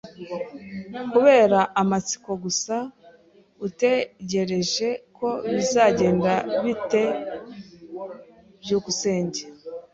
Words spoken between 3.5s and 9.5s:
utegereje ko bizagenda bite? byukusenge